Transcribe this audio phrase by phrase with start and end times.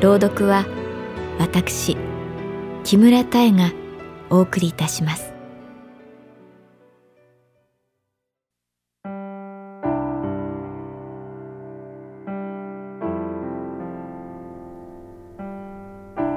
[0.00, 0.64] 朗読は
[1.38, 1.94] 私
[2.84, 3.70] 木村多江が
[4.30, 5.34] お送りいたします。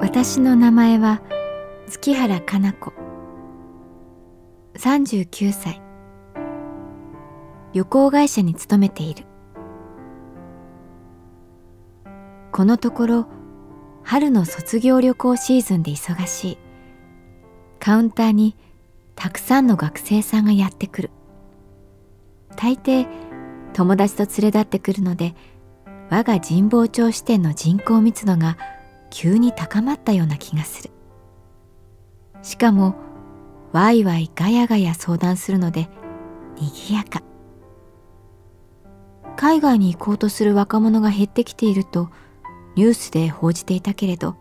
[0.00, 1.22] 私の名前は
[1.86, 2.92] 月原かな子
[4.74, 5.80] 39歳。
[7.72, 9.24] 旅行会社に勤めている。
[12.50, 13.41] このところ
[14.04, 16.58] 春の卒業旅行シーズンで忙しい。
[17.78, 18.56] カウンターに
[19.14, 21.10] たくさんの学生さんがやってくる。
[22.56, 23.06] 大抵
[23.72, 25.34] 友達と連れ立ってくるので
[26.10, 28.58] 我が神保町支店の人口密度が
[29.10, 30.90] 急に高まったような気がする。
[32.42, 32.94] しかも
[33.72, 35.88] ワイワイガヤガヤ相談するので
[36.56, 37.22] 賑やか。
[39.36, 42.10] 海外に行こうとする若者が減ってきていると
[42.74, 44.36] ニュースで報じていたけれど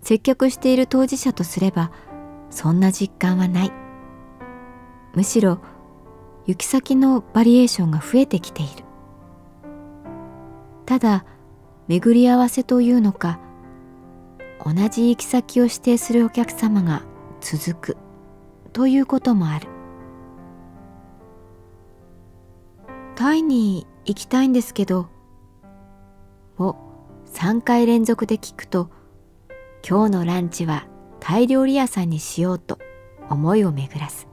[0.00, 1.90] 接客している当事者とすれば
[2.50, 3.72] そんな実感はない。
[5.14, 5.58] むしろ
[6.46, 8.84] 行き先のバリエーションが増えてきている。
[10.84, 11.24] ただ
[11.88, 13.40] 巡り合わせというのか
[14.64, 17.02] 同じ行き先を指定するお客様が
[17.40, 17.96] 続く
[18.72, 19.68] ということもある。
[23.16, 25.08] タイに行きたいんですけど
[27.36, 28.88] 3回連続で聞くと
[29.86, 30.86] 今日のランチは
[31.20, 32.78] タイ料理屋さんにしようと
[33.28, 34.26] 思いを巡らす。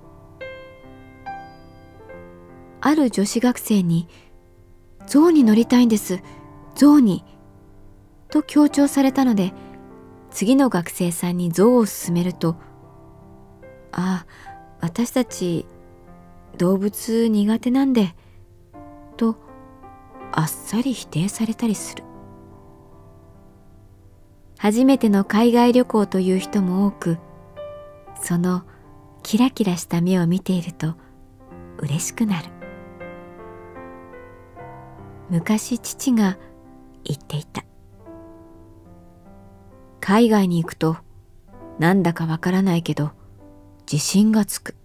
[2.80, 4.08] ある女子学生に
[5.06, 6.24] 「象に乗りたいんです
[6.76, 7.26] 象に」
[8.32, 9.54] と強調されたので
[10.32, 12.56] 次の学生さんに象を勧めると
[13.92, 15.66] 「ああ私たち
[16.58, 18.16] 動物苦手なんで」
[19.18, 19.36] と
[20.32, 22.03] あっさり否定されたりする。
[24.64, 27.18] 初めての海外旅行という人も多く
[28.22, 28.64] その
[29.22, 30.96] キラキラした目を見ていると
[31.80, 32.48] 嬉しくなる。
[35.30, 36.38] 昔父が
[37.04, 37.66] 言っていた。
[40.00, 40.96] 海外に行くと
[41.78, 43.12] なんだかわからないけど
[43.92, 44.76] 自信がつく。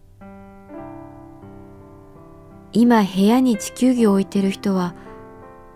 [2.73, 4.97] 今部屋に地球儀を置いてる人は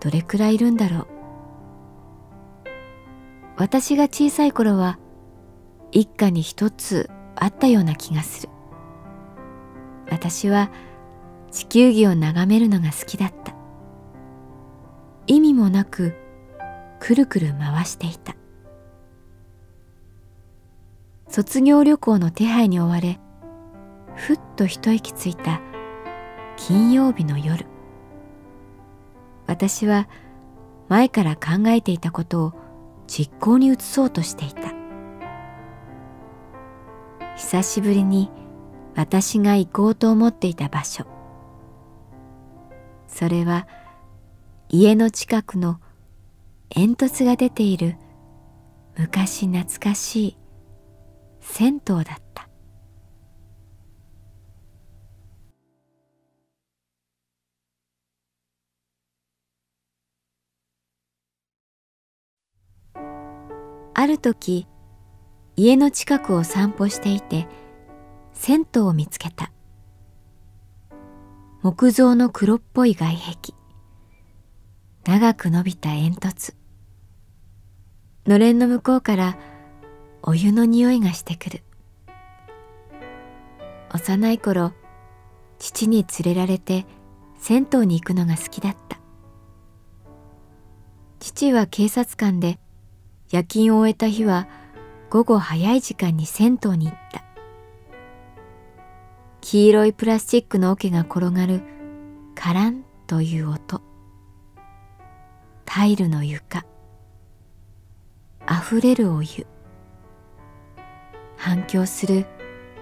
[0.01, 1.12] どれくらいいるんだろう。
[3.55, 4.97] 私が小さい頃は
[5.91, 8.49] 一家に一つあったような気がする。
[10.09, 10.71] 私は
[11.51, 13.53] 地球儀を眺めるのが好きだった。
[15.27, 16.13] 意味もなく
[16.99, 18.35] くるくる回していた。
[21.27, 23.19] 卒業旅行の手配に追われ
[24.15, 25.61] ふっと一息ついた
[26.57, 27.65] 金曜日の夜。
[29.47, 30.07] 私は
[30.89, 32.62] 前から考えていたことを
[33.07, 34.73] 実行に移そうとしていた。
[37.35, 38.29] 久しぶりに
[38.95, 41.05] 私が行こうと思っていた場所。
[43.07, 43.67] それは
[44.69, 45.79] 家の近くの
[46.69, 47.95] 煙突が出ている
[48.97, 50.37] 昔懐かしい
[51.41, 52.22] 銭湯だっ
[64.03, 64.67] ある時
[65.55, 67.47] 家の近くを散歩していて
[68.33, 69.53] 銭湯を見つけた。
[71.61, 73.37] 木造の黒っぽい外壁。
[75.05, 76.53] 長く伸びた煙突。
[78.27, 79.37] のれんの向こうから
[80.21, 81.63] お湯の匂いがしてくる。
[83.93, 84.73] 幼い頃
[85.59, 86.85] 父に連れられて
[87.39, 88.99] 銭湯に行くのが好きだった。
[91.21, 92.59] 父は警察官で
[93.33, 94.47] 夜勤を終えた日は
[95.09, 97.23] 午後早い時間に銭湯に行った。
[99.41, 101.63] 黄色いプラスチックの桶が転がる
[102.35, 103.81] カランという音。
[105.65, 106.63] タイルの床。
[108.45, 109.47] あふれるお湯。
[111.35, 112.27] 反響する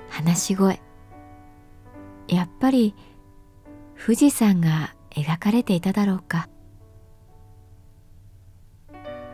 [0.09, 0.81] 話し声。
[2.27, 2.93] やっぱり
[3.97, 6.49] 富士山が描かれていただろうか。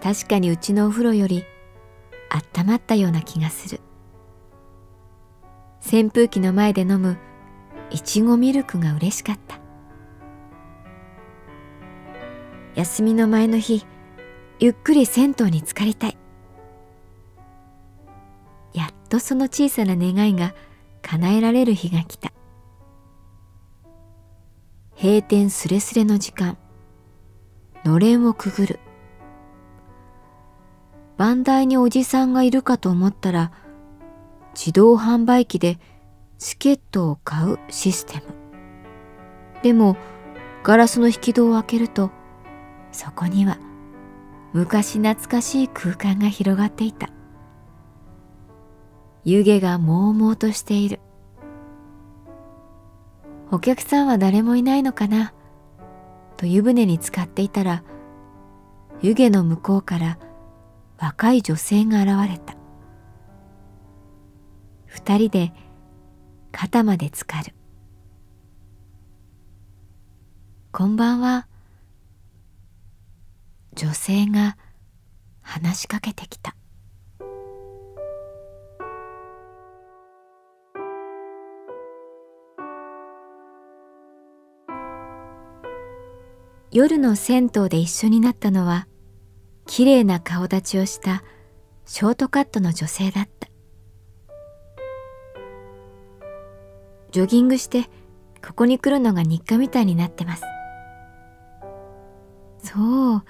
[0.02, 1.44] 確かにうちのお風呂より
[2.30, 3.82] あったまったような気がする。
[5.86, 7.18] 扇風機の前で飲む
[7.90, 9.60] いちごミルクが嬉しかった。
[12.76, 13.86] 休みの前の日
[14.60, 16.18] ゆっくり銭湯に浸かりたい。
[18.74, 20.54] やっとその小さな願いが
[21.02, 22.32] 叶えられる日が来た。
[24.96, 26.58] 閉店すれすれの時間。
[27.86, 28.80] のれんをくぐる。
[31.18, 33.52] 番台におじさんがいるかと思ったら
[34.54, 35.80] 自動販売機で
[36.38, 38.24] チケットを買うシステム。
[39.64, 39.98] でも
[40.64, 42.12] ガラスの引き戸を開けると
[42.92, 43.58] そこには
[44.54, 47.10] 昔懐かしい空間が広がっていた。
[49.24, 51.00] 湯気がもうもうとしている。
[53.52, 55.34] お客さんは誰もいないのかな？
[56.38, 57.84] と湯船に浸かっていたら
[59.02, 60.20] 湯気の向こうから
[61.00, 62.56] 若い女性が現れた。
[64.86, 65.54] 二人で
[66.52, 67.54] 肩まで浸かる。
[70.72, 71.48] こんばんは
[73.74, 74.58] 女性が
[75.42, 76.56] 話しかけてきた。
[86.72, 88.88] 夜の銭湯で一緒になったのは
[89.68, 91.24] 綺麗な顔立ちをした
[91.86, 93.48] ショートカットの女性だった。
[97.12, 97.84] ジョギングして
[98.46, 100.44] ここに来るのが日課みたいになってます。
[102.64, 103.24] そう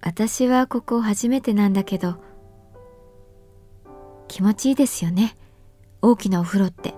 [0.00, 2.16] 私はここ初めてなんだけど
[4.26, 5.36] 気持ちいいですよね。
[6.00, 6.94] 大きなお風呂って。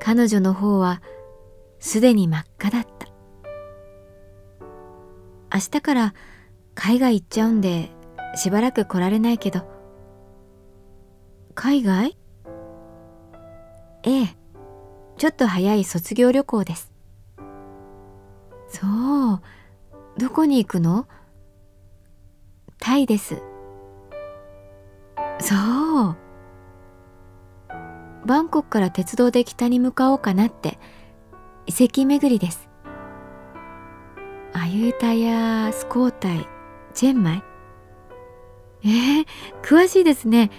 [0.00, 1.02] 彼女の方は
[1.78, 2.91] すでに真っ赤だった。
[5.54, 6.14] 明日から
[6.74, 7.90] 海外行っちゃうんで
[8.34, 9.70] しばらく来られないけど。
[11.54, 12.16] 海外？
[14.04, 14.36] ええ。
[15.18, 16.90] ちょっと早い卒業旅行です。
[18.68, 18.86] そ
[19.34, 19.42] う。
[20.18, 21.06] どこに行くの？
[22.78, 23.42] タイです。
[25.38, 26.16] そう。
[28.24, 30.78] バンコクから鉄道で北に向かおうかなって。
[31.66, 32.70] 遺跡巡りです。
[34.54, 36.46] アユータやスコータイ
[36.92, 37.42] チェンマイ？
[38.84, 39.26] えー、
[39.62, 40.50] 詳しいですね。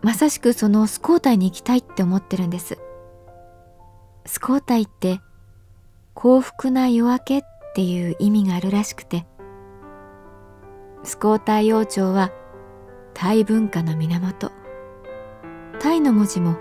[0.00, 2.78] まさしくそのスコータイに行きたいって思ってるんです。
[4.26, 5.20] スコータイって
[6.14, 7.42] 幸福な夜明けっ
[7.74, 9.26] ていう意味があるらしくて。
[11.02, 12.30] スコータイ王朝は
[13.12, 14.52] タイ文化の源。
[15.80, 16.56] タイの文字も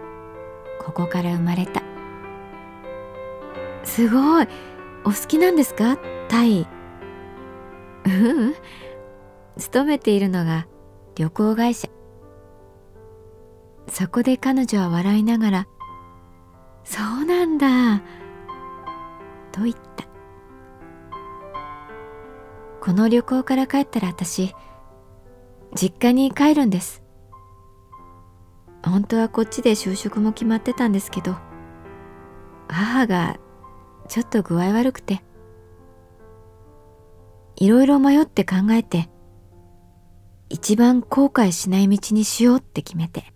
[0.80, 1.84] ここから生まれた。
[3.84, 4.48] すごい。
[5.04, 5.98] お好きなんですか？
[6.32, 6.66] タイ
[8.06, 8.56] うん。
[9.58, 10.66] 勤めているのが
[11.16, 11.90] 旅行会社。
[13.90, 15.68] そこで彼女は笑いながら
[16.86, 18.02] 「そうなんだ」
[19.52, 20.06] と言った。
[22.80, 24.56] この旅行から帰ったら私
[25.76, 27.04] 実家に帰るんです。
[28.86, 31.36] 本当はこっちで就職も決まってたんですけど
[32.70, 33.38] 母が
[34.08, 35.22] ちょっと具合悪くて
[37.62, 39.08] いろいろ迷って考えて
[40.50, 43.32] 一番後悔しない道にしようって決めて。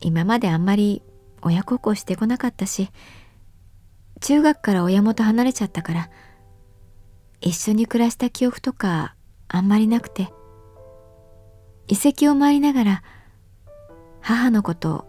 [0.00, 1.04] 今まであんまり
[1.42, 2.90] 親孝行してこなかったし
[4.20, 6.10] 中学から親元離れちゃったから
[7.40, 9.14] 一緒に暮らした記憶とか
[9.46, 10.32] あんまりなくて
[11.86, 13.02] 遺跡を回りながら
[14.20, 15.04] 母のことを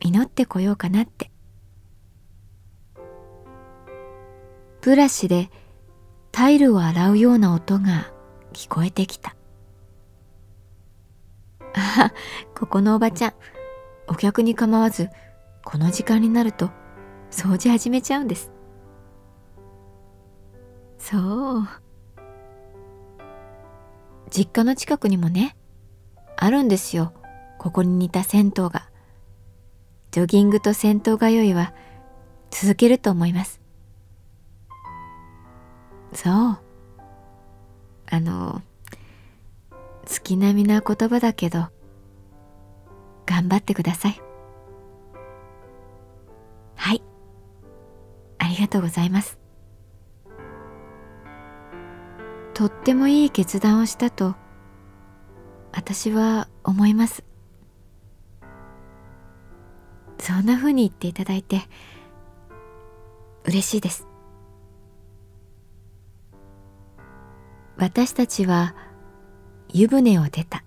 [0.00, 1.30] 祈ってこようかなって。
[4.82, 5.48] ブラシで
[6.32, 8.10] タイルを洗うような音が
[8.52, 9.36] 聞こえてきた。
[11.74, 12.12] ああ、
[12.58, 13.34] ここのおばちゃん、
[14.08, 15.10] お客に構わず、
[15.64, 16.70] この時間になると
[17.30, 18.50] 掃除始めちゃうんです。
[20.98, 21.68] そう。
[24.30, 25.56] 実家の近くにもね、
[26.36, 27.12] あるんですよ。
[27.58, 28.88] ここに似た銭湯が。
[30.10, 31.74] ジョギングと銭湯通いは
[32.50, 33.61] 続けると思います。
[36.12, 36.58] そう。
[38.10, 38.62] あの
[40.04, 41.68] 月並みな言葉だけど
[43.24, 44.20] 頑張ってください。
[46.76, 47.02] はい。
[48.38, 49.38] ありがとうございます。
[52.54, 54.34] とってもいい決断をしたと
[55.72, 57.24] 私は思います。
[60.18, 61.62] そんな風に言っていただいて
[63.44, 64.06] 嬉しいです。
[67.76, 68.74] 私たちは
[69.72, 70.64] 湯船を出た。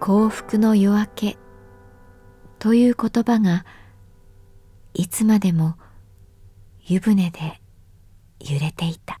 [0.00, 1.38] 幸福の夜明け
[2.58, 3.66] という言葉が
[4.94, 5.76] いつまでも
[6.86, 7.60] 湯船で
[8.40, 9.20] 揺れていた。